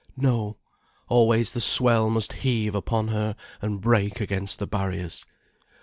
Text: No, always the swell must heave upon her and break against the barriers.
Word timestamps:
No, 0.17 0.57
always 1.09 1.51
the 1.51 1.61
swell 1.61 2.09
must 2.09 2.33
heave 2.33 2.73
upon 2.73 3.09
her 3.09 3.35
and 3.61 3.79
break 3.79 4.19
against 4.19 4.57
the 4.57 4.65
barriers. 4.65 5.27